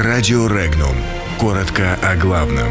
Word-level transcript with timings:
Радио 0.00 0.46
Регнум. 0.46 0.94
Коротко 1.40 1.98
о 2.04 2.14
главном. 2.14 2.68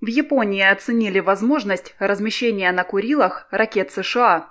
В 0.00 0.06
Японии 0.06 0.62
оценили 0.62 1.20
возможность 1.20 1.94
размещения 1.98 2.72
на 2.72 2.82
Курилах 2.82 3.48
ракет 3.50 3.92
США. 3.92 4.48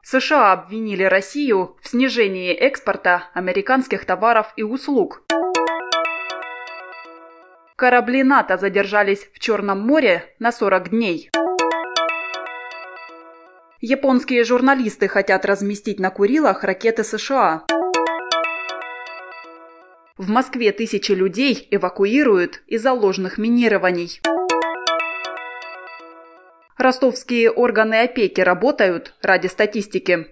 США 0.00 0.52
обвинили 0.52 1.02
Россию 1.02 1.76
в 1.82 1.88
снижении 1.88 2.54
экспорта 2.54 3.24
американских 3.34 4.06
товаров 4.06 4.54
и 4.56 4.62
услуг. 4.62 5.24
Корабли 7.76 8.22
НАТО 8.22 8.56
задержались 8.56 9.28
в 9.34 9.38
Черном 9.40 9.80
море 9.80 10.24
на 10.38 10.52
40 10.52 10.88
дней. 10.88 11.30
Японские 13.86 14.44
журналисты 14.44 15.08
хотят 15.08 15.44
разместить 15.44 16.00
на 16.00 16.08
Курилах 16.08 16.64
ракеты 16.64 17.04
США. 17.04 17.66
В 20.16 20.30
Москве 20.30 20.72
тысячи 20.72 21.12
людей 21.12 21.68
эвакуируют 21.70 22.62
из-за 22.66 22.94
ложных 22.94 23.36
минирований. 23.36 24.22
Ростовские 26.78 27.50
органы 27.50 28.04
опеки 28.04 28.40
работают 28.40 29.12
ради 29.20 29.48
статистики. 29.48 30.28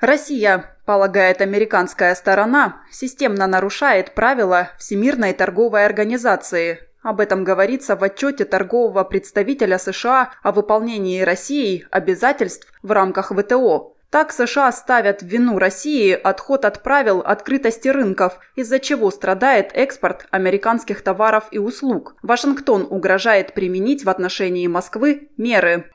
Россия, 0.00 0.78
полагает 0.86 1.42
американская 1.42 2.14
сторона, 2.14 2.80
системно 2.90 3.46
нарушает 3.46 4.14
правила 4.14 4.70
Всемирной 4.78 5.34
торговой 5.34 5.84
организации– 5.84 6.80
об 7.02 7.20
этом 7.20 7.44
говорится 7.44 7.96
в 7.96 8.04
отчете 8.04 8.44
торгового 8.44 9.04
представителя 9.04 9.78
США 9.78 10.30
о 10.42 10.52
выполнении 10.52 11.20
Россией 11.20 11.84
обязательств 11.90 12.72
в 12.82 12.92
рамках 12.92 13.32
ВТО. 13.32 13.96
Так 14.10 14.30
США 14.30 14.70
ставят 14.72 15.22
в 15.22 15.26
вину 15.26 15.58
России 15.58 16.12
отход 16.12 16.66
от 16.66 16.82
правил 16.82 17.20
открытости 17.20 17.88
рынков, 17.88 18.38
из-за 18.56 18.78
чего 18.78 19.10
страдает 19.10 19.70
экспорт 19.72 20.26
американских 20.30 21.00
товаров 21.02 21.44
и 21.50 21.58
услуг. 21.58 22.14
Вашингтон 22.22 22.86
угрожает 22.90 23.54
применить 23.54 24.04
в 24.04 24.10
отношении 24.10 24.66
Москвы 24.66 25.30
меры. 25.38 25.90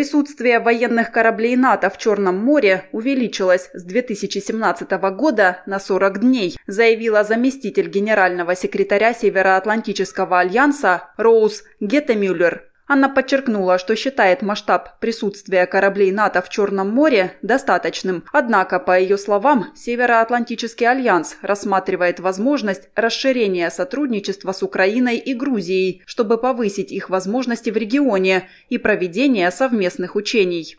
Присутствие 0.00 0.60
военных 0.60 1.12
кораблей 1.12 1.56
НАТО 1.56 1.90
в 1.90 1.98
Черном 1.98 2.38
море 2.38 2.84
увеличилось 2.90 3.68
с 3.74 3.82
2017 3.82 4.90
года 5.14 5.58
на 5.66 5.78
40 5.78 6.20
дней, 6.20 6.56
заявила 6.66 7.22
заместитель 7.22 7.90
генерального 7.90 8.56
секретаря 8.56 9.12
Североатлантического 9.12 10.38
альянса 10.38 11.10
Роуз 11.18 11.64
Геттемюллер 11.80 12.69
она 12.90 13.08
подчеркнула, 13.08 13.78
что 13.78 13.94
считает 13.94 14.42
масштаб 14.42 14.98
присутствия 14.98 15.64
кораблей 15.66 16.10
НАТО 16.10 16.42
в 16.42 16.48
Черном 16.48 16.90
море 16.90 17.36
достаточным. 17.40 18.24
Однако, 18.32 18.80
по 18.80 18.98
ее 18.98 19.16
словам, 19.16 19.66
Североатлантический 19.76 20.88
альянс 20.88 21.36
рассматривает 21.40 22.18
возможность 22.18 22.88
расширения 22.96 23.70
сотрудничества 23.70 24.50
с 24.50 24.64
Украиной 24.64 25.18
и 25.18 25.34
Грузией, 25.34 26.02
чтобы 26.04 26.36
повысить 26.36 26.90
их 26.90 27.10
возможности 27.10 27.70
в 27.70 27.76
регионе 27.76 28.48
и 28.68 28.76
проведения 28.76 29.48
совместных 29.52 30.16
учений. 30.16 30.76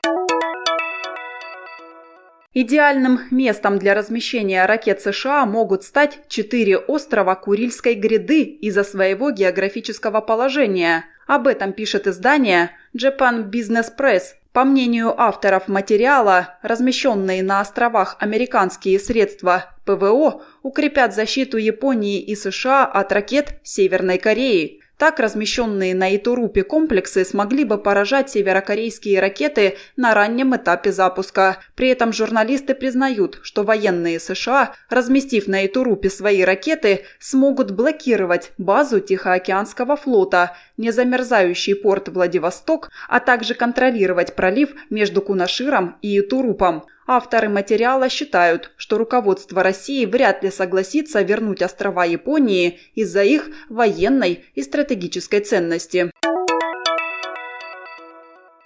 Идеальным 2.53 3.21
местом 3.31 3.79
для 3.79 3.93
размещения 3.93 4.65
ракет 4.65 5.01
США 5.01 5.45
могут 5.45 5.85
стать 5.85 6.19
четыре 6.27 6.77
острова 6.77 7.33
Курильской 7.35 7.93
гряды 7.93 8.43
из-за 8.43 8.83
своего 8.83 9.31
географического 9.31 10.19
положения. 10.19 11.05
Об 11.27 11.47
этом 11.47 11.71
пишет 11.71 12.07
издание 12.07 12.71
Japan 12.93 13.49
Business 13.49 13.85
Press. 13.97 14.33
По 14.51 14.65
мнению 14.65 15.17
авторов 15.17 15.69
материала, 15.69 16.59
размещенные 16.61 17.41
на 17.41 17.61
островах 17.61 18.17
американские 18.19 18.99
средства 18.99 19.67
ПВО 19.85 20.43
укрепят 20.61 21.15
защиту 21.15 21.55
Японии 21.55 22.19
и 22.19 22.35
США 22.35 22.83
от 22.85 23.13
ракет 23.13 23.61
Северной 23.63 24.17
Кореи. 24.17 24.80
Так 25.01 25.19
размещенные 25.19 25.95
на 25.95 26.15
Итурупе 26.15 26.61
комплексы 26.61 27.25
смогли 27.25 27.63
бы 27.63 27.79
поражать 27.79 28.29
северокорейские 28.29 29.19
ракеты 29.19 29.77
на 29.97 30.13
раннем 30.13 30.55
этапе 30.55 30.91
запуска. 30.91 31.57
При 31.73 31.87
этом 31.87 32.13
журналисты 32.13 32.75
признают, 32.75 33.39
что 33.41 33.63
военные 33.63 34.19
США, 34.19 34.75
разместив 34.91 35.47
на 35.47 35.65
Итурупе 35.65 36.11
свои 36.11 36.43
ракеты, 36.43 37.05
смогут 37.17 37.71
блокировать 37.71 38.51
базу 38.59 38.99
Тихоокеанского 38.99 39.95
флота, 39.95 40.55
незамерзающий 40.77 41.73
порт 41.73 42.09
Владивосток, 42.09 42.91
а 43.09 43.19
также 43.19 43.55
контролировать 43.55 44.35
пролив 44.35 44.69
между 44.91 45.23
Кунаширом 45.23 45.97
и 46.03 46.19
Итурупом. 46.19 46.83
Авторы 47.13 47.49
материала 47.49 48.07
считают, 48.07 48.71
что 48.77 48.97
руководство 48.97 49.61
России 49.61 50.05
вряд 50.05 50.43
ли 50.43 50.49
согласится 50.49 51.21
вернуть 51.21 51.61
острова 51.61 52.05
Японии 52.05 52.79
из-за 52.95 53.21
их 53.23 53.49
военной 53.67 54.45
и 54.55 54.61
стратегической 54.63 55.41
ценности. 55.41 56.09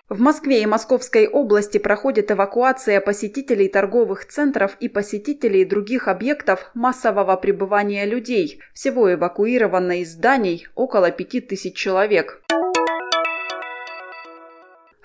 В 0.09 0.19
Москве 0.19 0.61
и 0.61 0.67
Московской 0.67 1.28
области 1.28 1.79
проходит 1.79 2.29
эвакуация 2.29 3.01
посетителей 3.01 3.67
торговых 3.67 4.28
центров 4.28 4.77
и 4.79 4.89
посетителей 4.89 5.66
других 5.66 6.07
объектов 6.07 6.69
массового 6.75 7.38
пребывания 7.38 8.06
людей. 8.06 8.59
Всего 8.75 9.12
эвакуировано 9.12 10.01
из 10.01 10.12
зданий 10.12 10.67
около 10.75 11.09
5000 11.09 11.75
человек. 11.75 12.44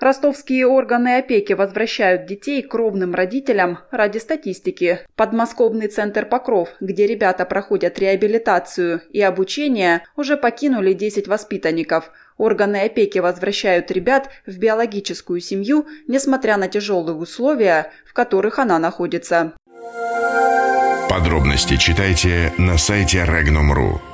Ростовские 0.01 0.65
органы 0.65 1.17
опеки 1.17 1.53
возвращают 1.53 2.25
детей 2.25 2.63
кровным 2.63 3.13
родителям 3.13 3.77
ради 3.91 4.17
статистики. 4.17 5.01
Подмосковный 5.15 5.89
центр 5.89 6.25
«Покров», 6.25 6.69
где 6.79 7.05
ребята 7.05 7.45
проходят 7.45 7.99
реабилитацию 7.99 9.03
и 9.11 9.21
обучение, 9.21 10.03
уже 10.15 10.37
покинули 10.37 10.93
10 10.93 11.27
воспитанников. 11.27 12.09
Органы 12.37 12.77
опеки 12.77 13.19
возвращают 13.19 13.91
ребят 13.91 14.29
в 14.47 14.57
биологическую 14.57 15.39
семью, 15.39 15.85
несмотря 16.07 16.57
на 16.57 16.67
тяжелые 16.67 17.15
условия, 17.15 17.91
в 18.03 18.13
которых 18.13 18.57
она 18.57 18.79
находится. 18.79 19.53
Подробности 21.11 21.77
читайте 21.77 22.51
на 22.57 22.79
сайте 22.79 23.19
Regnum.ru. 23.19 24.10